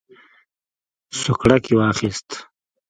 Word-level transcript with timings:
سوکړک 1.21 1.63
یې 1.69 1.75
واخیست. 1.77 2.29